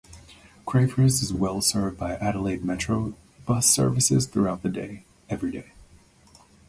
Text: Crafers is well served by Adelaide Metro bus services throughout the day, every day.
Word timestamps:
Crafers 0.65 1.21
is 1.21 1.31
well 1.31 1.61
served 1.61 1.99
by 1.99 2.15
Adelaide 2.15 2.65
Metro 2.65 3.13
bus 3.45 3.67
services 3.67 4.25
throughout 4.25 4.63
the 4.63 4.69
day, 4.69 5.05
every 5.29 5.51
day. 5.51 5.73